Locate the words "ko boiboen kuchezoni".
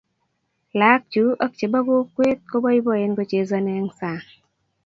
2.49-3.71